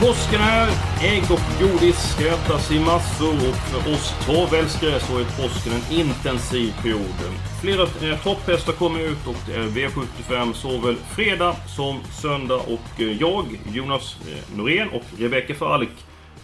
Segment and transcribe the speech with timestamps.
[0.00, 0.68] Påsken är,
[1.02, 6.00] ägg och godis ska ätas i massor och för oss travälskare så är påsken en
[6.00, 7.14] intensiv period.
[7.62, 13.20] Flera eh, topphästar kommer ut och det är V75 såväl fredag som söndag och eh,
[13.20, 15.90] jag, Jonas eh, Norén och Rebecka Falk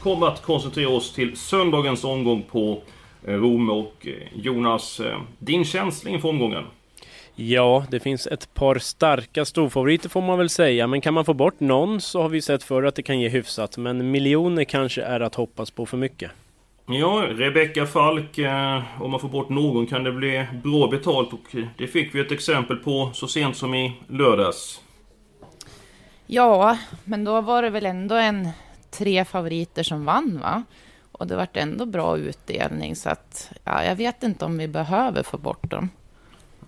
[0.02, 2.82] kommer att koncentrera oss till söndagens omgång på
[3.26, 6.64] eh, Rom och eh, Jonas, eh, din känsla inför omgången?
[7.38, 11.34] Ja, det finns ett par starka storfavoriter får man väl säga, men kan man få
[11.34, 15.02] bort någon så har vi sett förr att det kan ge hyfsat, men miljoner kanske
[15.02, 16.30] är att hoppas på för mycket.
[16.86, 21.56] Ja, Rebecka Falk, eh, om man får bort någon kan det bli bra betalt och
[21.78, 24.80] det fick vi ett exempel på så sent som i lördags.
[26.26, 28.48] Ja, men då var det väl ändå en
[28.90, 30.64] tre favoriter som vann va?
[31.12, 35.22] Och det vart ändå bra utdelning så att ja, jag vet inte om vi behöver
[35.22, 35.90] få bort dem.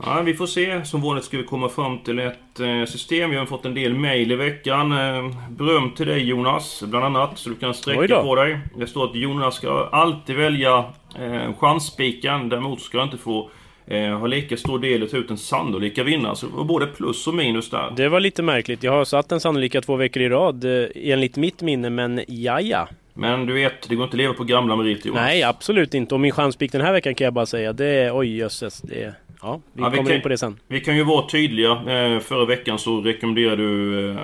[0.04, 0.84] Ja, vi får se.
[0.84, 3.32] Som vanligt ska vi komma fram till ett eh, system.
[3.32, 4.92] Jag har fått en del mail i veckan.
[4.92, 7.38] Eh, beröm till dig Jonas, bland annat.
[7.38, 8.58] Så du kan sträcka på dig.
[8.76, 10.84] Det står att Jonas ska alltid välja
[11.18, 12.48] eh, chansspiken.
[12.48, 13.50] Däremot ska jag inte få
[13.86, 16.36] eh, ha lika stor del att ta ut en sannolika vinnare.
[16.36, 17.92] Så det var både plus och minus där.
[17.96, 18.82] Det var lite märkligt.
[18.82, 22.60] Jag har satt den sannolika två veckor i rad eh, enligt mitt minne, men ja,
[22.60, 22.88] ja.
[23.14, 25.22] Men du vet, det går inte att leva på gamla meriter Jonas.
[25.22, 26.14] Nej, absolut inte.
[26.14, 28.80] Och min chanspik den här veckan kan jag bara säga, det är oj jösses.
[28.80, 30.60] Det är, ja, vi Ja, vi kommer kan- in på det sen.
[30.68, 31.70] Vi kan ju vara tydliga.
[31.72, 34.16] Eh, förra veckan så rekommenderade du eh,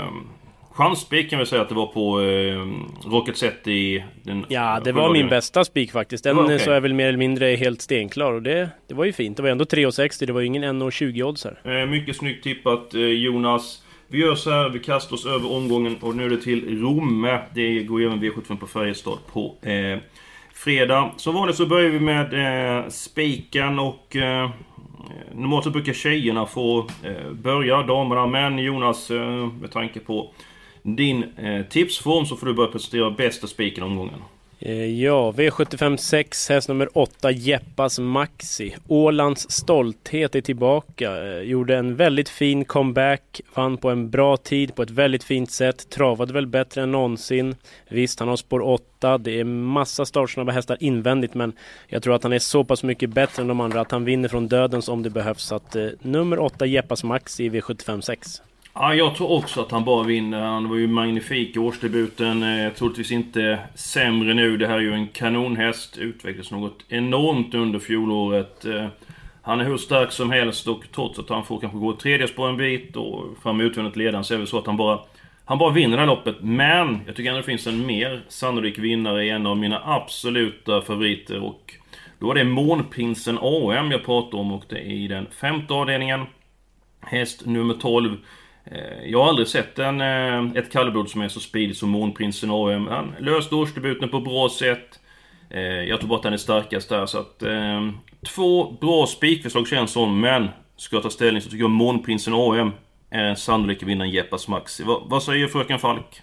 [0.73, 4.47] Chansspik kan vi säga att det var på eh, Rocket Set i den...
[4.49, 6.25] Ja, det var min bästa spik faktiskt.
[6.25, 6.59] Den okej.
[6.59, 9.37] så är väl mer eller mindre helt stenklar och det, det var ju fint.
[9.37, 10.27] Det var ändå 3,60.
[10.27, 11.81] Det var ju ingen 1,20 odds här.
[11.81, 13.83] Eh, mycket snyggt tippat eh, Jonas.
[14.09, 17.39] Vi gör så här, vi kastar oss över omgången och nu är det till Romme.
[17.55, 19.99] Det går även V75 på Färjestad på eh,
[20.55, 21.11] fredag.
[21.17, 24.51] Som vanligt så börjar vi med eh, spiken och eh,
[25.11, 28.27] Eh, normalt så brukar tjejerna få eh, börja, damerna.
[28.27, 30.31] Men Jonas, eh, med tanke på
[30.83, 34.23] din eh, tipsform så får du börja presentera bästa spiken omgången.
[34.67, 38.75] Eh, ja, V75 6, häst nummer 8, Jeppas Maxi.
[38.89, 41.27] Ålands stolthet är tillbaka.
[41.27, 45.51] Eh, gjorde en väldigt fin comeback, vann på en bra tid på ett väldigt fint
[45.51, 45.91] sätt.
[45.91, 47.57] Travade väl bättre än någonsin.
[47.89, 49.19] Visst, han har spår 8.
[49.19, 51.53] Det är massa startsnabba hästar invändigt, men
[51.89, 54.29] jag tror att han är så pass mycket bättre än de andra att han vinner
[54.29, 55.43] från dödens om det behövs.
[55.43, 58.43] Så att eh, nummer 8, Jeppas Maxi V75 6.
[58.77, 60.41] Ja, jag tror också att han bara vinner.
[60.41, 62.43] Han var ju magnifik i årsdebuten.
[62.43, 64.57] Eh, troligtvis inte sämre nu.
[64.57, 65.99] Det här är ju en kanonhäst.
[65.99, 68.65] Utvecklades något enormt under fjolåret.
[68.65, 68.87] Eh,
[69.43, 72.49] han är hur stark som helst och trots att han får kanske gå tredje spår
[72.49, 75.01] en bit och fram utvändigt ledaren så är det så att han bara...
[75.45, 76.37] Han bara vinner det här loppet.
[76.41, 80.83] Men jag tycker ändå det finns en mer sannolik vinnare i en av mina absoluta
[80.83, 81.43] favoriter.
[81.43, 81.75] Och
[82.19, 86.27] då är det Månprinsen AM jag pratar om och det är i den femte avdelningen.
[87.01, 88.17] Häst nummer 12.
[88.65, 92.51] Eh, jag har aldrig sett en, eh, ett kallblod som är så speedig som Månprinsen
[92.51, 92.87] AM.
[92.87, 95.01] Han löste årsdebuten på bra sätt.
[95.51, 97.43] Eh, jag tror bara att han är starkast där så att...
[98.27, 100.49] Två bra spikförslag känns som, men...
[100.77, 102.73] Ska jag ta ställning så tycker jag Månprinsen AM
[103.11, 104.83] är en sannolik vinnare Jeppas Maxi.
[104.85, 106.21] Vad, vad säger fröken Falk?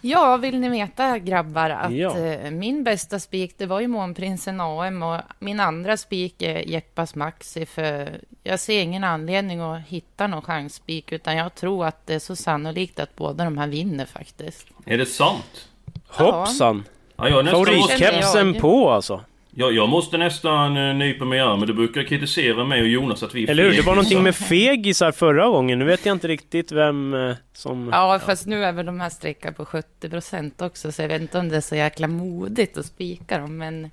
[0.00, 2.18] Ja, vill ni veta grabbar att Ja.
[2.18, 7.14] eh, min bästa spik det var ju Månprinsen AM och min andra spik är Jeppas
[7.14, 8.08] Maxi för
[8.42, 12.36] jag ser ingen anledning att hitta någon chansspik utan jag tror att det är så
[12.36, 14.66] sannolikt att båda de här vinner faktiskt.
[14.86, 15.68] Är det sant?
[16.08, 16.84] Hoppsan!
[17.16, 19.20] Ja, Favoritkepsen på alltså!
[19.54, 21.66] Jag, jag måste nästan eh, nypa mig i armen.
[21.66, 23.76] Du brukar kritisera mig och Jonas att vi är Eller hur?
[23.76, 25.78] Det var någonting med fegisar förra gången.
[25.78, 27.88] Nu vet jag inte riktigt vem eh, som...
[27.92, 31.22] Ja, fast nu är väl de här sträcka på 70 procent också så jag vet
[31.22, 33.90] inte om det är så jäkla modigt att spika dem men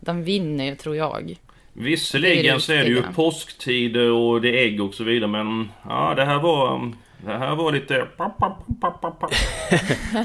[0.00, 1.38] de vinner ju tror jag.
[1.72, 5.30] Det är Visserligen så är det ju påsktider och det är ägg och så vidare
[5.30, 5.70] men...
[5.88, 6.92] Ja, det här var...
[7.24, 8.06] Det här var lite...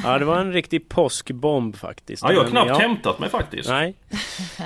[0.03, 2.23] Ja, det var en riktig påskbomb faktiskt.
[2.23, 2.77] Ja, jag har knappt ja.
[2.77, 3.69] hämtat mig faktiskt.
[3.69, 3.95] Nej.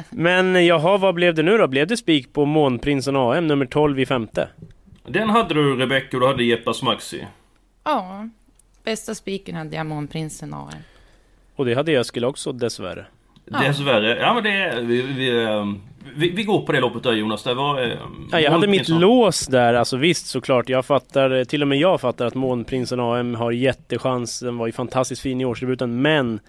[0.10, 1.68] Men jaha, vad blev det nu då?
[1.68, 4.48] Blev det spik på Månprinsen AM nummer 12 i femte?
[5.06, 7.28] Den hade du Rebecca och du hade Jeppas Maxi.
[7.83, 8.30] Ja,
[8.83, 10.69] bästa spiken hade jag Månprinsen AM.
[11.56, 13.06] Och det hade Eskil också dessvärre.
[13.45, 14.18] Dessvärre.
[14.19, 14.81] Ja men det är...
[14.81, 15.81] Vi, vi, ehm,
[16.15, 17.44] vi, vi går på det loppet där Jonas.
[17.44, 17.81] Det var...
[17.83, 17.89] eh,
[18.31, 20.69] Ja, jag hade mitt lås där, alltså visst såklart.
[20.69, 24.39] Jag fattar, till och med jag fattar att Månprinsen AM har jättechans.
[24.39, 26.39] Den var ju fantastiskt fin i årsdebuten, men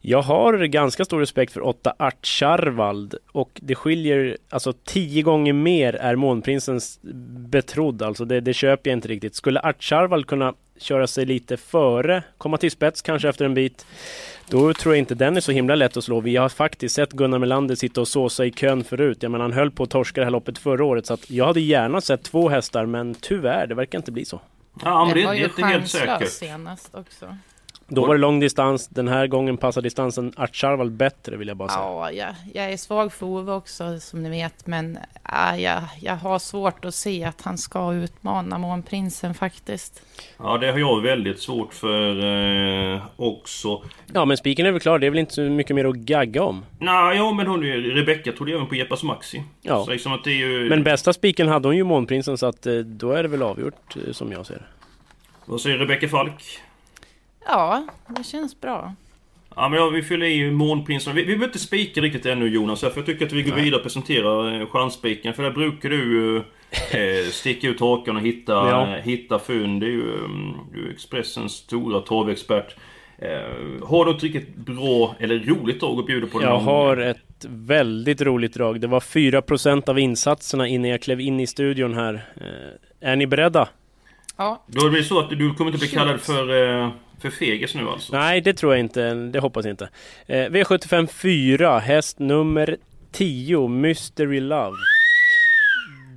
[0.00, 5.94] jag har ganska stor respekt för 8 Artcharvald och det skiljer, alltså tio gånger mer
[5.94, 6.98] är Månprinsens
[7.50, 9.34] betrodd, alltså det, det köper jag inte riktigt.
[9.34, 13.86] Skulle Artcharvald kunna köra sig lite före, komma till spets kanske efter en bit,
[14.48, 16.20] då tror jag inte den är så himla lätt att slå.
[16.20, 19.18] Vi har faktiskt sett Gunnar Melander sitta och såsa i kön förut.
[19.20, 21.46] Jag menar, han höll på att torska det här loppet förra året, så att jag
[21.46, 24.40] hade gärna sett två hästar, men tyvärr, det verkar inte bli så.
[24.82, 26.28] Ja men det, det är ju inte helt säkert.
[26.28, 27.36] senast också.
[27.92, 31.68] Då var det lång distans, den här gången passar distansen Artcharvald bättre vill jag bara
[31.68, 31.84] säga.
[31.84, 36.16] Ja, jag, jag är svag för Ove också som ni vet, men ja, jag, jag
[36.16, 40.02] har svårt att se att han ska utmana Månprinsen faktiskt.
[40.38, 42.24] Ja det har jag väldigt svårt för
[42.94, 43.82] eh, också.
[44.12, 46.42] Ja men spiken är väl klar, det är väl inte så mycket mer att gagga
[46.42, 46.64] om.
[46.78, 49.42] Nej, ja men hon Rebecka trodde även på Jeppas Maxi.
[49.62, 49.84] Ja.
[49.84, 50.68] Så liksom att det är ju...
[50.68, 53.96] Men bästa spiken hade hon ju Månprinsen så att eh, då är det väl avgjort
[53.96, 54.64] eh, som jag ser det.
[55.44, 56.60] Vad säger Rebecka Falk?
[57.46, 58.94] Ja, det känns bra.
[59.56, 61.14] Ja men ja, vi fyller i Månprinsen.
[61.14, 62.80] Vi, vi behöver inte spika riktigt ännu Jonas.
[62.80, 65.34] För jag tycker att vi går vidare och presenterar eh, chansspiken.
[65.34, 66.36] För där brukar du
[66.90, 68.96] eh, sticka ut hakan och hitta, Ja.
[68.96, 69.80] eh, hitta fynd.
[69.80, 70.18] Det är ju
[70.74, 72.76] du är Expressens stora travexpert.
[73.18, 76.38] Eh, har du ett riktigt bra eller roligt drag att bjuda på?
[76.38, 77.10] den Jag har gången?
[77.10, 78.80] ett väldigt roligt drag.
[78.80, 82.14] Det var 4% av insatserna innan jag klev in i studion här.
[82.36, 83.68] Eh, Är ni beredda?
[84.40, 86.90] Ja, Då blir det så att du kommer inte bli kallad för, eh,
[87.22, 88.12] för fegis nu alltså?
[88.16, 89.14] Nej, det tror jag inte.
[89.14, 89.88] Det hoppas jag inte.
[90.26, 92.76] Eh, V75 4, häst nummer
[93.12, 94.76] 10, Mystery Love.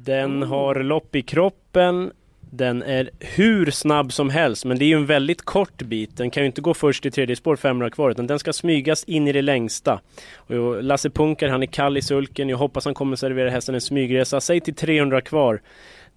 [0.06, 2.12] Den har lopp i kroppen.
[2.52, 6.18] Den är hur snabb som helst, men det är ju en väldigt kort bit.
[6.18, 9.04] Den kan ju inte gå först i tredje spår 500 kvar, utan den ska smygas
[9.04, 10.00] in i det längsta.
[10.36, 12.50] Och Lasse Punkar, han är kall i sulken.
[12.50, 14.42] Jag hoppas han kommer servera hästen en smygresa.
[14.42, 15.62] Säg till 300 kvar.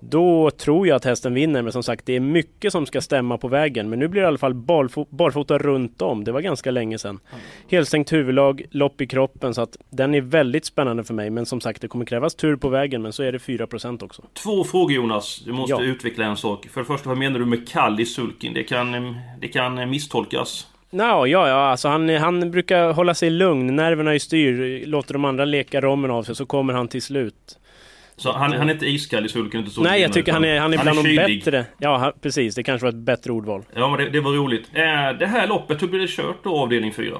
[0.00, 3.38] Då tror jag att hästen vinner, men som sagt det är mycket som ska stämma
[3.38, 3.90] på vägen.
[3.90, 6.24] Men nu blir det i alla fall barfo- barfota runt om.
[6.24, 7.20] Det var ganska länge sedan.
[7.70, 11.30] Helstängt huvudlag, lopp i kroppen, så att den är väldigt spännande för mig.
[11.30, 14.22] Men som sagt, det kommer krävas tur på vägen, men så är det 4% också.
[14.42, 15.42] Två frågor Jonas.
[15.44, 15.82] Du måste Ja.
[15.82, 16.66] utveckla en sak.
[16.72, 18.54] För det första, vad menar du med kall i sulken?
[18.54, 20.66] Det kan, det kan misstolkas.
[20.90, 23.76] Nå, ja, ja, alltså han, han brukar hålla sig lugn.
[23.76, 27.58] Nerverna i styr, låter de andra leka rommen av sig, så kommer han till slut.
[28.16, 30.58] Så han, han är inte iskall i sulken, inte så Nej, jag tycker han är,
[30.58, 31.64] han är bland de bättre.
[31.78, 32.54] Ja, precis.
[32.54, 33.62] Det kanske var ett bättre ordval.
[33.74, 34.64] Ja, men det, det var roligt.
[34.72, 37.18] Eh, det här loppet, hur blir det kört då, avdelning 4?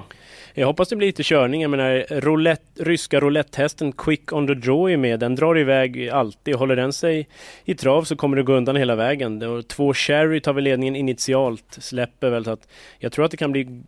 [0.59, 1.63] Jag hoppas det blir lite körning.
[1.63, 5.21] Jag menar, roulette, ryska roulettehästen Quick on the Draw är med.
[5.21, 6.55] Den drar iväg alltid.
[6.55, 7.29] Håller den sig
[7.65, 9.63] i trav så kommer det gå undan hela vägen.
[9.69, 12.45] Två Cherry tar väl ledningen initialt, släpper väl.
[12.45, 13.83] Så att jag tror att det kan bli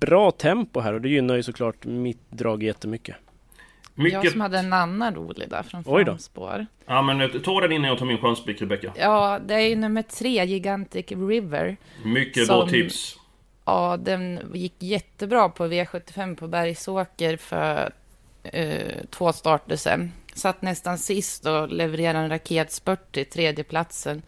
[0.00, 3.16] bra tempo här och det gynnar ju såklart mitt drag jättemycket.
[3.98, 4.24] Mycket...
[4.24, 6.66] jag som hade en annan rolig där från framspår.
[6.86, 8.92] Ja, men eh, ta den innan jag tar min chansblick, Rebecka.
[8.96, 11.76] Ja, det är ju nummer tre, Gigantic River.
[12.04, 13.16] Mycket bra Som- tips.
[13.64, 17.92] Ja, den gick jättebra på V75 på Bergsåker för
[18.42, 20.12] eh, två starter sedan.
[20.34, 24.22] Satt nästan sist och levererade en raketspurt till tredjeplatsen.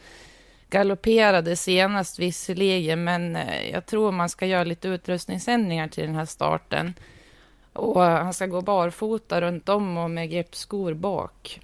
[0.71, 6.25] Galopperade senast visserligen, men eh, jag tror man ska göra lite utrustningsändringar till den här
[6.25, 6.95] starten.
[7.79, 11.61] Och han ska gå barfota runt om och med greppskor bak.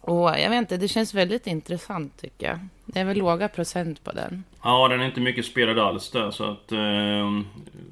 [0.00, 2.58] Och jag vet inte, det känns väldigt intressant tycker jag.
[2.84, 4.44] Det är väl låga procent på den.
[4.62, 6.72] Ja, den är inte mycket spelad alls där, så att...
[6.72, 7.40] Eh,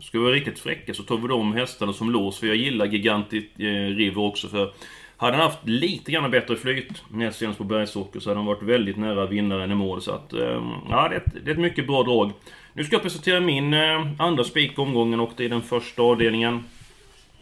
[0.00, 2.38] ska vi vara riktigt fräcka så tar vi de hästarna som lås.
[2.38, 3.64] För jag gillar Gigantic eh,
[3.96, 4.72] River också, för...
[5.16, 8.62] Hade han haft lite grann bättre flyt näst senast på Bergsåker så hade han varit
[8.62, 10.02] väldigt nära vinnaren i mål.
[10.02, 12.32] Så att, eh, ja, det är, ett, det är ett mycket bra drag.
[12.72, 16.02] Nu ska jag presentera min eh, andra spik i omgången och det är den första
[16.02, 16.64] avdelningen.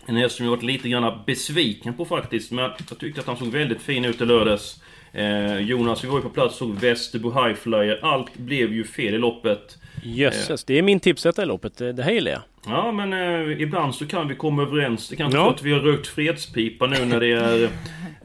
[0.06, 3.36] En häst som jag varit lite grann besviken på faktiskt, men jag tyckte att han
[3.36, 4.82] såg väldigt fin ut i lördags.
[5.12, 7.98] Eh, Jonas, vi var ju på plats och såg Västerbo Highflyer.
[8.02, 9.78] Allt blev ju fel i loppet.
[10.02, 11.76] Jösses, det är min tipsetta i loppet.
[11.76, 12.40] Det det här gillar jag.
[12.66, 15.08] Ja, men eh, ibland så kan vi komma överens.
[15.08, 15.44] Det kanske Ja.
[15.44, 17.68] så att vi har rökt fredspipa nu när det är...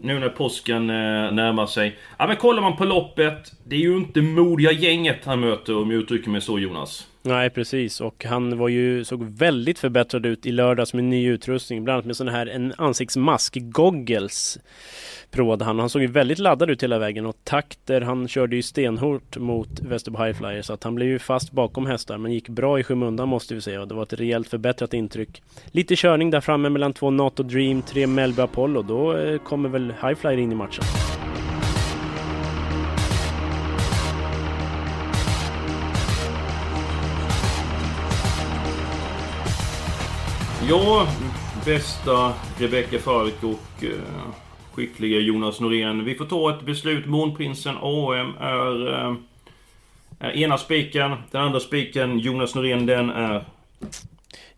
[0.01, 0.95] nu när påsken eh,
[1.31, 1.95] närmar sig.
[2.17, 3.51] Ja, men kollar man på loppet.
[3.65, 7.07] Det är ju inte modiga gänget han möter om jag uttrycker mig så Jonas.
[7.27, 11.83] Nej precis och han var ju, såg väldigt förbättrad ut i lördags med ny utrustning.
[11.83, 14.59] Bland annat med sån här en ansiktsmask, goggles
[15.31, 15.79] provade han.
[15.79, 19.79] Han såg ju väldigt laddad ut hela vägen och takter, han körde ju stenhårt mot
[19.79, 23.29] Västerbo Highflyer så att han blev ju fast bakom hästar men gick bra i skymundan
[23.29, 25.41] måste vi säga och det var ett rejält förbättrat intryck.
[25.65, 28.81] Lite körning där framme mellan två NATO Dream, tre Melby Apollo.
[28.81, 30.83] Då eh, kommer väl Highflyer in i matchen.
[40.69, 41.07] Ja,
[41.65, 43.89] bästa Rebecka Falk och eh,
[44.73, 46.05] skickliga Jonas Norén.
[46.05, 47.05] Vi får ta ett beslut.
[47.05, 49.15] Månprinsen AM är, eh,
[50.19, 51.15] är ena spiken.
[51.31, 53.45] Den andra spiken, Jonas Norén, den är...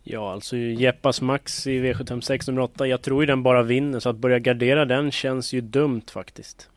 [0.04, 2.88] Ja, alltså Jeppas Max i V756 8.
[2.88, 6.70] Jag tror ju den bara vinner, så att börja gardera den känns ju dumt faktiskt.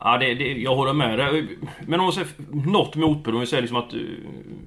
[0.00, 1.18] Ja, det, det, jag håller med.
[1.18, 1.48] dig.
[1.86, 2.28] men om man säger
[2.66, 3.92] något motbud, om vi säger liksom att...
[3.92, 4.00] Eh,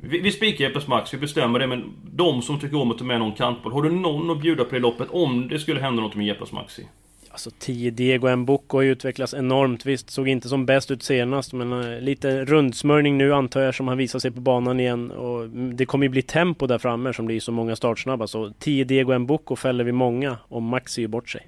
[0.01, 3.03] vi, vi spikar Jeppes Max, vi bestämmer det, men de som tycker om att ta
[3.03, 3.73] med någon kantboll.
[3.73, 6.51] Har du någon att bjuda på i loppet om det skulle hända något med Jeppes
[6.51, 6.87] Maxi?
[7.31, 9.85] Alltså 10 Diego Mboko har ju utvecklats enormt.
[9.85, 13.87] Visst, såg inte som bäst ut senast, men eh, lite rundsmörjning nu antar jag som
[13.87, 15.11] han visar sig på banan igen.
[15.11, 18.27] Och det kommer ju bli tempo där framme som blir så många startsnabba.
[18.27, 21.47] Så 10 Diego Mboko fäller vi många och Maxi är bort sig.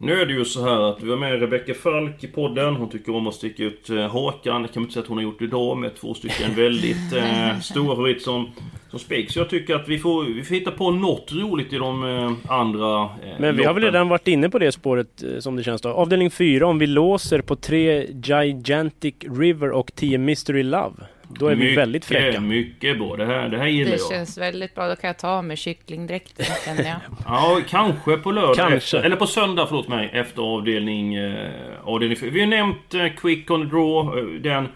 [0.00, 2.76] Nu är det ju så här att vi har med Rebecka Falk i podden.
[2.76, 4.62] Hon tycker om att sticka ut eh, hakan.
[4.62, 7.58] Det kan man inte säga att hon har gjort idag med två stycken väldigt eh,
[7.60, 8.50] stora favoriter som,
[8.90, 9.30] som spik.
[9.30, 12.52] Så jag tycker att vi får, vi får hitta på något roligt i de eh,
[12.52, 13.94] andra eh, Men vi har väl loppen.
[13.94, 15.88] redan varit inne på det spåret eh, som det känns då.
[15.88, 20.94] Avdelning 4, om vi låser på 3 Gigantic River och 10 Mystery Love.
[21.28, 22.40] Då är vi mycket, väldigt fräcka.
[22.40, 23.16] Mycket bra.
[23.16, 24.10] Det här, det här gillar Det jag.
[24.10, 24.88] känns väldigt bra.
[24.88, 26.96] Då kan jag ta av mig kycklingdräkten känner jag.
[27.26, 28.56] Ja, kanske på lördag.
[28.56, 28.76] Kanske.
[28.76, 31.14] Efter, eller på söndag, förlåt mig, efter avdelning...
[31.14, 31.50] Eh,
[31.84, 32.18] avdelning.
[32.22, 34.20] Vi har nämnt eh, Quick on the Draw.
[34.20, 34.68] eh, Den...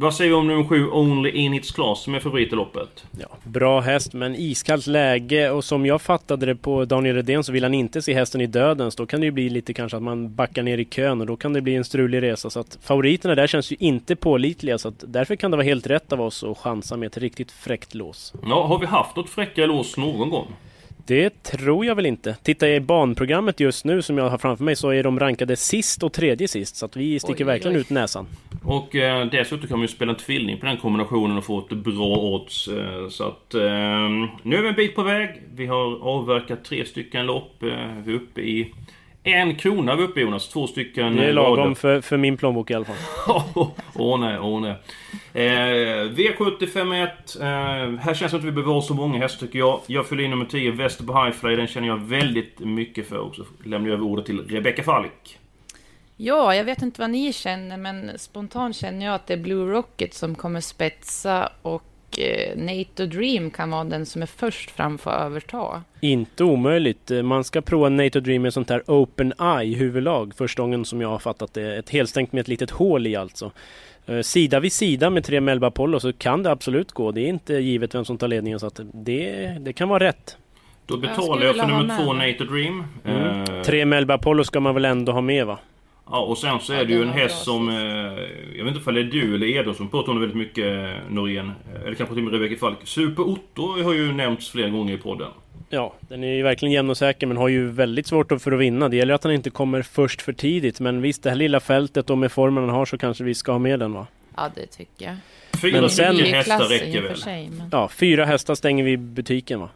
[0.00, 3.04] Vad säger vi om nummer 7, Only In Its Class, som är favorit i loppet?
[3.20, 7.52] Ja, bra häst, men iskallt läge och som jag fattade det på Daniel Redén så
[7.52, 8.96] vill han inte se hästen i dödens.
[8.96, 11.36] Då kan det ju bli lite kanske att man backar ner i kön och då
[11.36, 12.50] kan det bli en strulig resa.
[12.50, 15.86] Så att favoriterna där känns ju inte pålitliga så att därför kan det vara helt
[15.86, 18.34] rätt av oss att chansa med ett riktigt fräckt lås.
[18.42, 20.46] Ja, har vi haft något fräckare lås någon gång?
[21.06, 22.36] Det tror jag väl inte.
[22.42, 25.56] Tittar jag i banprogrammet just nu som jag har framför mig så är de rankade
[25.56, 26.76] sist och tredje sist.
[26.76, 27.80] Så att vi sticker Oj, verkligen oj.
[27.80, 28.26] ut näsan.
[28.68, 31.68] Och eh, dessutom kan man ju spela en tvilling på den kombinationen och få ett
[31.68, 32.68] bra odds.
[32.68, 33.54] Eh, så att...
[33.54, 33.60] Eh,
[34.42, 35.42] nu är vi en bit på väg.
[35.54, 37.62] Vi har avverkat tre stycken lopp.
[37.62, 37.68] Eh,
[38.04, 38.74] vi är uppe i...
[39.22, 40.48] En krona vi är uppe i Jonas.
[40.48, 41.16] Två stycken...
[41.16, 41.74] Det är eh, lagom rader.
[41.74, 42.96] för, för min plånbok i alla fall.
[43.94, 44.74] Åh nej, åh nej.
[45.32, 47.08] Eh, V751.
[47.40, 49.80] Eh, här känns det att vi behöver ha så många hästar tycker jag.
[49.86, 51.56] Jag fyller in nummer 10, Västerbo Highfly.
[51.56, 53.18] Den känner jag väldigt mycket för.
[53.18, 55.38] Och så lämnar jag över ordet till Rebecca Falk.
[56.20, 59.72] Ja, jag vet inte vad ni känner, men spontant känner jag att det är Blue
[59.72, 61.82] Rocket som kommer spetsa och
[62.18, 65.82] eh, Nato Dream kan vara den som är först fram för att överta.
[66.00, 67.10] Inte omöjligt.
[67.10, 70.32] Eh, Man ska prova NATO Dream med sånt här Open Eye huvudlag.
[70.36, 71.76] Första gången som jag har fattat det.
[71.76, 73.50] Ett helstängt med ett litet hål i alltså.
[74.06, 77.12] Eh, Sida vid sida med tre Melba Apollo så kan det absolut gå.
[77.12, 80.36] Det är inte givet vem som tar ledningen så att det, det kan vara rätt.
[80.86, 82.12] Då Jag betalar jag, vilja för nummer två.
[82.12, 82.84] Nato Dream.
[83.04, 83.40] Mm.
[83.40, 85.58] Eh, Tre Melba Apollo ska man väl ändå ha med va?
[86.10, 87.68] Ja, och sen så är Ja, det ju en häst som...
[87.68, 87.74] Eh,
[88.56, 90.66] jag vet inte om det är du eller Edo som pratar om det väldigt mycket,
[90.66, 91.52] eh, Norén.
[91.74, 92.78] Eh, Eller kanske till och med Rebecca Falk.
[92.84, 95.28] Super Otto har ju nämnts flera gånger i podden.
[95.70, 98.52] Ja, den är ju verkligen jämn och säker men har ju väldigt svårt att- för
[98.52, 98.88] att vinna.
[98.88, 100.80] Det gäller att han inte kommer först för tidigt.
[100.80, 103.52] Men visst, det här lilla fältet och med formen han har så kanske vi ska
[103.52, 104.06] ha med den va?
[104.36, 105.14] Ja, det tycker jag.
[105.62, 107.16] Fyra Men sen- hästar klass i räcker väl?
[107.16, 109.68] sig, men Ja, fyra hästar stänger vi butiken va?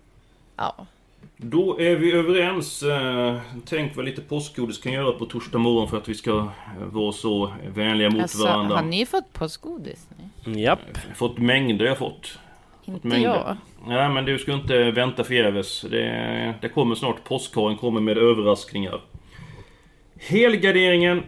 [0.57, 0.87] ja.
[1.43, 2.83] Då är vi överens.
[2.83, 6.49] Eh, Tänk vad lite påskgodis kan göra på torsdag morgon för att vi ska eh,
[6.93, 8.77] vara så vänliga mot Alltså, varandra.
[8.77, 10.09] har ni fått påskgodis?
[10.57, 10.79] Japp.
[11.17, 12.39] Fått mängder jag fått.
[12.85, 13.29] Inte mängder.
[13.29, 13.57] jag.
[13.87, 15.81] Nej men du ska inte vänta förgäves.
[15.91, 17.25] Det, det kommer snart.
[17.25, 19.01] Påskharen kommer med överraskningar.
[20.21, 21.23] Helgarderingen.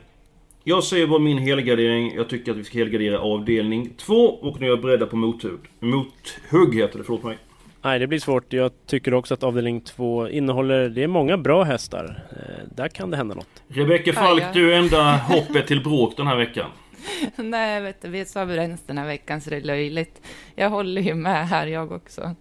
[0.64, 2.14] Jag säger bara min helgardering.
[2.14, 5.60] Jag tycker att vi ska helgardera avdelning 2 och nu är jag beredda på mothugg.
[5.80, 7.38] Mothugg heter det, förlåt mig.
[7.84, 8.52] Nej, det blir svårt.
[8.52, 10.88] Jag tycker också att avdelning två innehåller...
[10.88, 12.24] Det är många bra hästar.
[12.30, 13.62] Eh, där kan det hända något.
[13.68, 14.48] Rebecka Falk, ja.
[14.52, 16.70] du är enda hoppet till bråk den här veckan.
[17.36, 20.20] Nej, vet du, vi är så överens den här veckan så det är löjligt.
[20.54, 22.34] Jag håller ju med här jag också.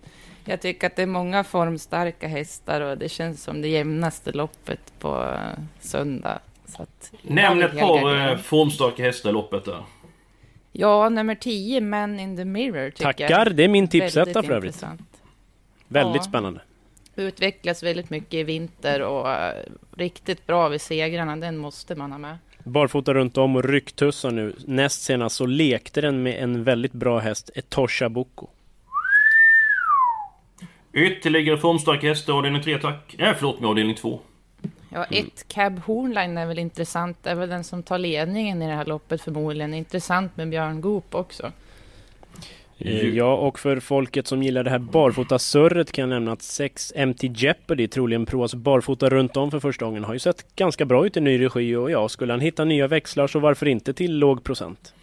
[0.46, 4.94] Jag tycker att det är många formstarka hästar och det känns som det jämnaste loppet
[5.00, 6.40] på eh, söndag.
[6.66, 6.86] Så
[7.22, 9.84] Nämn ett par eh, formstarka hästar i loppet där.
[10.72, 13.18] Ja, nummer 10, Man in the Mirror, tycker jag.
[13.18, 13.50] Tackar!
[13.50, 14.76] Det är min tipsetta för övrigt.
[14.76, 15.13] intressant.
[15.94, 16.24] Väldigt Ja.
[16.24, 16.62] spännande.
[17.16, 19.54] Utvecklas väldigt mycket i vinter och eh,
[19.98, 21.36] riktigt bra vid segrarna.
[21.36, 22.38] Den måste man ha med.
[22.64, 24.54] Barfota runt om och rycktussar nu.
[24.66, 28.48] Näst senast så lekte den med en väldigt bra häst, Etosha Boko.
[30.94, 33.16] Ytterligare formstark häst, avdelning 3 tack.
[33.18, 34.20] Äh, förlåt, med avdelning 2.
[34.90, 37.18] Ja, ett Cab Hornline är väl intressant.
[37.24, 39.74] Det är väl den som tar ledningen i det här loppet förmodligen.
[39.74, 41.52] Intressant med Björn Goop också.
[42.84, 46.94] Eh, Ja, och för folket som gillar det här barfotasurret kan jag nämna att 6
[46.96, 50.04] MT Jeopardy troligen provas barfota runt om för första gången.
[50.04, 52.88] Har ju sett ganska bra ut i ny regi och ja, skulle han hitta nya
[52.88, 54.94] växlar så varför inte till låg procent?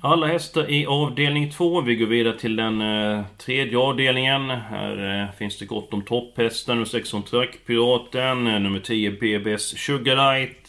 [0.00, 1.80] Alla hästar i avdelning 2.
[1.80, 4.50] Vi går vidare till den eh, tredje avdelningen.
[4.50, 6.74] Här eh, finns det gott om topphästar.
[6.74, 10.65] Nummer 16 Trackpiraten, eh, nummer 10 BBS Sugarlight,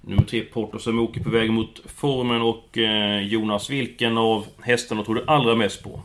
[0.00, 5.14] nummer 3 Porto Samoki på väg mot formen och eh, Jonas, vilken av hästarna tror
[5.14, 6.00] du allra mest på?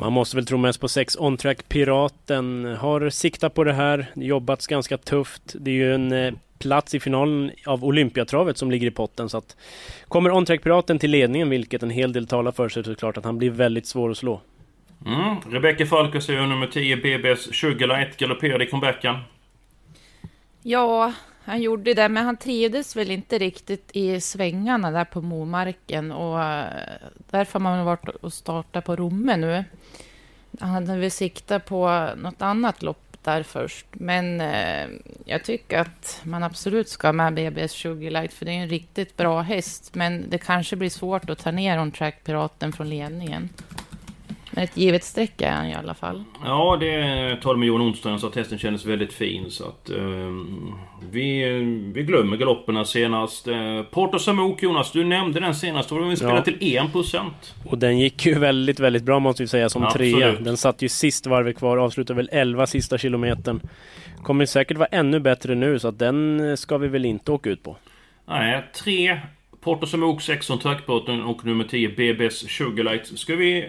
[0.00, 2.76] Man måste väl tro mest på 6 On Track Piraten.
[2.80, 5.54] Har siktat på det här, jobbats ganska tufft.
[5.58, 9.28] Det är ju en eh, plats i finalen av Olympiatravet som ligger i potten.
[9.28, 9.56] Så att
[10.08, 12.94] kommer On Track Piraten till ledningen, vilket en hel del talar för, så är det
[12.94, 14.40] klart att han blir väldigt svår att slå.
[15.06, 15.36] Mm.
[15.50, 19.16] Rebecca Falco säger nummer 10 BBS Sugarlight galopperade i comebacken.
[20.62, 21.12] Ja,
[21.46, 26.42] han gjorde det, men han trivdes väl inte riktigt i svängarna där på Momarken och
[26.42, 26.66] eh,
[27.30, 29.64] därför har man varit och startat på Romme nu.
[30.60, 34.86] Han hade väl siktat på något annat lopp där först, men eh,
[35.24, 39.16] jag tycker att man absolut ska ha med BBS Sugarlight, för det är en riktigt
[39.16, 43.48] bra häst, men det kanske blir svårt att ta ner On Track Piraten från ledningen.
[44.56, 46.24] Men ett givet streck är han i alla fall.
[46.44, 49.50] Ja, det talade med Johan onsdagen så att hästen kändes väldigt fin.
[49.50, 49.96] Så att, eh,
[51.10, 51.44] vi,
[51.94, 53.48] vi glömmer galopperna senast.
[53.48, 55.88] Eh, Porto Samok, Jonas, du nämnde den senast.
[55.88, 56.42] Då var vi spelat Ja.
[56.42, 57.54] till 1%.
[57.64, 60.14] Och den gick ju väldigt, väldigt bra måste vi säga som Absolut.
[60.14, 60.32] trea.
[60.32, 63.60] Den satt ju sist varvet kvar, avslutade väl 11 sista kilometern.
[64.22, 67.62] Kommer säkert vara ännu bättre nu så att den ska vi väl inte åka ut
[67.62, 67.76] på.
[68.28, 69.20] Nej, 3
[69.60, 73.18] Porto Samok, 16 Trackbrotten och nummer 10 BBS Sugarlight.
[73.18, 73.68] Ska vi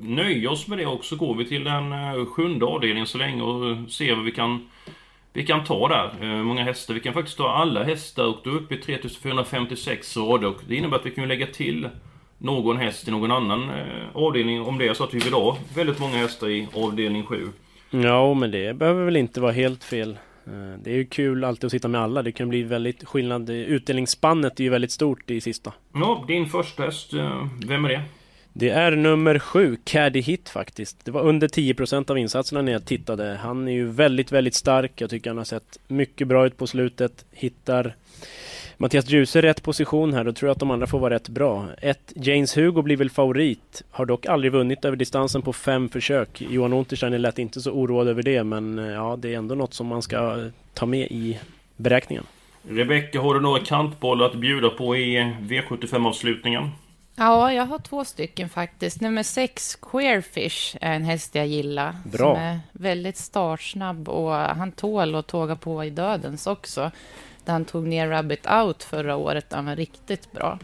[0.00, 3.42] nöja oss med det och så går vi till den eh, sjunde avdelningen så länge
[3.42, 4.68] och ser vad vi kan
[5.32, 6.10] vi kan ta där.
[6.22, 6.94] Eh, många hästar.
[6.94, 10.76] Vi kan faktiskt ta alla hästar och då är uppe i 3456 rader och det
[10.76, 11.88] innebär att vi kan lägga till
[12.38, 15.58] någon häst i någon annan eh, avdelning om det är så att vi vill ha
[15.74, 17.48] väldigt många hästar i avdelning 7.
[17.90, 20.18] Ja, men det behöver väl inte vara helt fel.
[20.78, 22.22] Det är ju kul alltid att sitta med alla.
[22.22, 23.50] Det kan bli väldigt skillnad.
[23.50, 25.72] Utdelningsspannet är ju väldigt stort i sista.
[25.94, 27.12] Ja, din första häst,
[27.66, 28.02] vem är det?
[28.58, 31.04] Det är nummer sju, Caddy Hit faktiskt.
[31.04, 33.38] Det var under 10% av insatserna när jag tittade.
[33.42, 35.00] Han är ju väldigt, väldigt stark.
[35.00, 37.24] Jag tycker han har sett mycket bra ut på slutet.
[37.32, 37.96] Hittar
[38.76, 40.24] Mattias Djuse rätt position här.
[40.24, 41.66] Då tror jag att de andra får vara rätt bra.
[41.82, 43.82] Ett, James Hugo blir väl favorit.
[43.90, 46.42] Har dock aldrig vunnit över distansen på fem försök.
[46.50, 49.74] Johan Untersteiner lät inte så oroad över det, men eh, ja, det är ändå något
[49.74, 51.38] som man ska ta med i
[51.76, 52.24] beräkningen.
[52.68, 56.70] Rebecka, har du några kantbollar att bjuda på i V75-avslutningen?
[57.16, 59.00] Ja, jag har två stycken faktiskt.
[59.00, 61.94] Nummer sex, Queerfish, är en häst jag gillar.
[62.04, 62.34] Bra.
[62.34, 66.90] Som är väldigt startsnabb och han tål att tåga på i dödens också.
[67.44, 70.58] Där han tog ner Rabbit Out förra året, han var riktigt bra.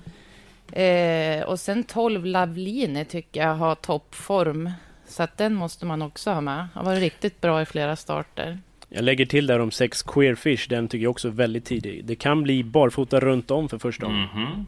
[0.72, 4.70] Eh, och sen 12 Lavline tycker jag har toppform.
[5.06, 6.68] Så att den måste man också ha med.
[6.74, 8.58] Han var riktigt bra i flera starter.
[8.88, 10.68] Jag lägger till där om sex Queerfish.
[10.68, 12.04] Den tycker jag också är väldigt tidig.
[12.04, 14.28] Det kan bli barfota runt om för första gången.
[14.34, 14.66] Mhm.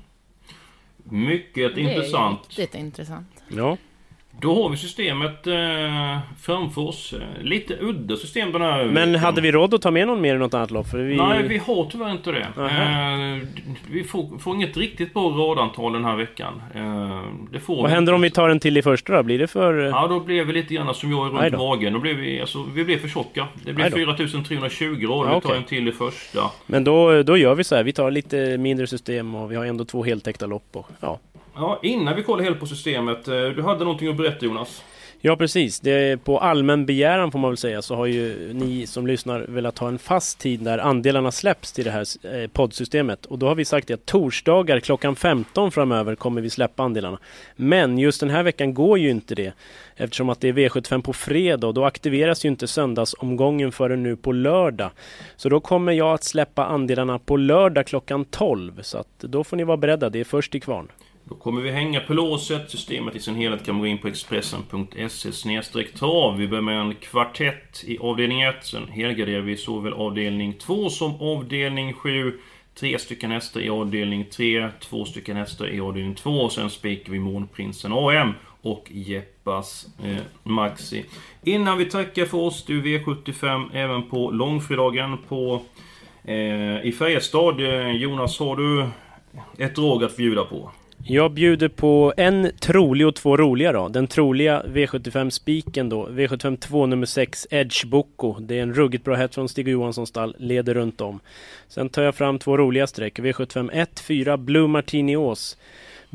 [1.04, 2.40] Mycket Det intressant.
[2.44, 3.26] är riktigt intressant.
[3.48, 3.76] Ja.
[4.40, 7.12] Då har vi systemet eh, framför oss.
[7.12, 9.14] Eh, Lite udda system den här Men veckan.
[9.24, 10.94] hade vi råd att ta med någon mer i något annat lopp?
[10.94, 11.16] Vi...
[11.16, 12.46] Nej, vi har tyvärr inte det.
[12.56, 13.48] Eh,
[13.90, 16.62] vi får, får inget riktigt bra radantal den här veckan.
[16.74, 17.20] Eh,
[17.52, 19.22] det får Vad händer om vi tar en till i första då?
[19.22, 19.74] Blir det för...
[19.74, 21.58] Ja, då blev vi lite grann som jag runt då.
[21.58, 21.92] magen.
[21.92, 23.46] Då blev vi, alltså, vi blev för tjocka.
[23.64, 23.96] Det blev då.
[23.96, 25.30] 4320 rader.
[25.32, 26.50] Ja, Vi tar en till i första.
[26.66, 27.82] Men då, då gör vi så här.
[27.82, 30.68] Vi tar lite mindre system och vi har ändå två heltäckta lopp.
[30.72, 31.18] Och, ja.
[31.56, 33.28] Ja, innan vi kollar helt på systemet.
[33.28, 34.82] Eh, du hade någonting att berätta Jonas?
[35.26, 35.80] ja, precis.
[35.80, 39.40] Det är på allmän begäran får man väl säga så har ju ni som lyssnar
[39.40, 43.26] velat ha en fast tid där andelarna släpps till det här eh, poddsystemet.
[43.26, 47.18] Och då har vi sagt att torsdagar klockan 15 framöver kommer vi släppa andelarna.
[47.56, 49.52] Men just den här veckan går ju inte det.
[49.96, 54.16] Eftersom att det är V75 på fredag och då aktiveras ju inte söndagsomgången förrän nu
[54.16, 54.90] på lördag.
[55.36, 58.82] Så då kommer jag att släppa andelarna på lördag klockan 12.
[58.82, 60.88] Så att då får ni vara beredda, det är först i kvarn.
[61.28, 62.70] Då kommer vi hänga på låset.
[62.70, 66.36] Systemet i sin helhet kan man gå in på expressen.se trav.
[66.36, 68.54] Vi börjar med en kvartett i avdelning 1.
[68.62, 72.40] Sen helgarderar vi såväl avdelning 2 som avdelning 7.
[72.74, 77.12] Tre stycken hästar i avdelning 3, två stycken hästar i avdelning 2 och sen spikar
[77.12, 78.32] vi Månprinsen AM
[78.62, 81.04] och Jeppas eh, Maxi.
[81.44, 85.62] Innan vi tackar för oss, du V75 även på långfredagen på
[86.26, 88.86] Eh, I Färjestad, eh, Jonas, har du
[89.58, 90.70] ett drag att bjuda på?
[91.06, 93.88] Jag bjuder på en trolig och två roliga då.
[93.88, 96.08] Den troliga V75-spiken då.
[96.08, 98.36] V75 2 nummer 6 Edge Boko.
[98.40, 100.36] Det är en ruggigt bra häst från Stig Johanssons stall.
[100.38, 101.20] Leder runt om.
[101.68, 103.18] Sen tar jag fram två roliga streck.
[103.18, 105.56] V75 1, 4 Blue Martini Ås.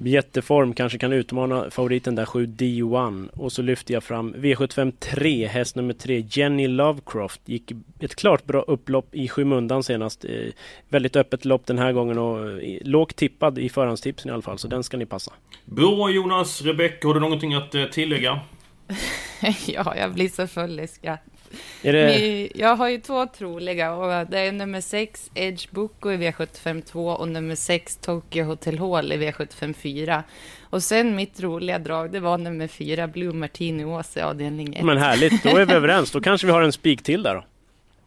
[0.03, 5.47] Jätteform, kanske kan utmana favoriten där 7 D1 och så lyfter jag fram V75 3,
[5.47, 10.25] häst nummer 3 Jenny Lovecroft gick ett klart bra upplopp i skymundan senast.
[10.25, 10.31] Eh,
[10.89, 14.57] väldigt öppet lopp den här gången och eh, lågt tippad i förhandstipsen i alla fall
[14.57, 15.31] så den ska ni passa.
[15.65, 18.39] Bra Jonas, Rebecka har du någonting att eh, tillägga?
[19.67, 21.38] ja, jag blir så full i skratt.
[21.81, 22.49] Det...
[22.55, 27.07] Jag har ju två troliga och det är nummer 6 Edge Boko i V75 2
[27.07, 30.23] och nummer 6 Tokyo Hotel Hall i V75 4.
[30.69, 34.85] Och sen mitt roliga drag, det var nummer 4 Blue Martini Ås i avdelning 1.
[34.85, 36.11] Men härligt, då är vi överens.
[36.11, 37.45] Då kanske vi har en spik till där då.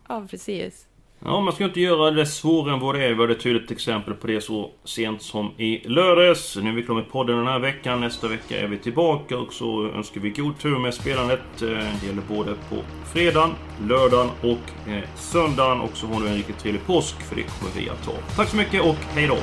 [0.09, 0.87] Ja, precis.
[1.25, 3.15] Ja, man ska inte göra det svårare än vad det är.
[3.15, 6.57] Vi hade ett tydligt exempel på det så sent som i lördags.
[6.63, 8.01] Nu är vi klara med podden den här veckan.
[8.01, 11.63] Nästa vecka är vi tillbaka och så önskar vi god tur med spelandet.
[11.63, 12.77] Eh, det gäller både på
[13.13, 13.51] fredagen,
[13.89, 15.81] lördagen och eh, söndagen.
[15.81, 18.13] Och så har du en riktigt trevlig påsk, för det kommer vi att ta.
[18.37, 19.39] Tack så mycket och hej då!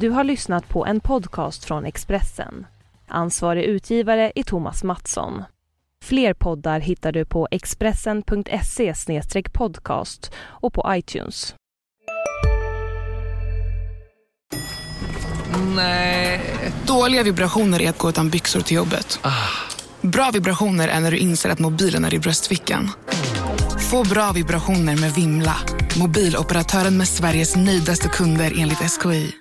[0.00, 2.66] Du har lyssnat på en podcast från Expressen.
[3.08, 5.42] Ansvarig utgivare är Thomas Mattsson.
[6.04, 8.94] Fler poddar hittar du på expressen.se
[9.52, 11.54] podcast och på iTunes.
[15.76, 16.40] Nej.
[16.86, 19.20] Dåliga vibrationer är att gå utan byxor till jobbet.
[20.00, 22.90] Bra vibrationer är när du inser att mobilen är i bröstfickan.
[23.90, 25.56] Få bra vibrationer med Vimla.
[26.00, 29.40] Mobiloperatören med Sveriges nöjdaste kunder enligt SKI.